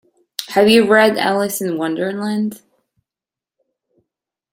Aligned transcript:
Have 0.47 0.67
you 0.67 0.87
read 0.91 1.19
Alice 1.19 1.61
in 1.61 1.77
Wonderland? 1.77 2.63